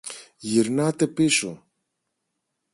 [0.37, 1.65] Γυρνάτε πίσω!